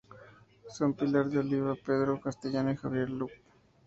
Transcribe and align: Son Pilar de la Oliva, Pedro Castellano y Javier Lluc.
Son 0.67 0.95
Pilar 0.95 1.27
de 1.29 1.35
la 1.35 1.39
Oliva, 1.41 1.75
Pedro 1.75 2.19
Castellano 2.19 2.71
y 2.71 2.75
Javier 2.75 3.07
Lluc. 3.07 3.29